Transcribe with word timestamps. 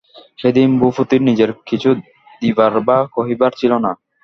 সেদিন 0.39 0.69
ভূপতির 0.79 1.21
নিজের 1.21 1.51
কিছু 1.69 1.89
দিবার 2.41 2.73
বা 2.87 2.97
কহিবার 3.15 3.51
ছিল 3.57 3.71
না। 3.85 3.91